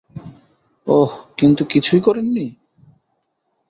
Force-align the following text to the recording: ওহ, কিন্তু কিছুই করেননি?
ওহ, 0.87 1.11
কিন্তু 1.37 1.61
কিছুই 1.65 2.01
করেননি? 2.01 2.45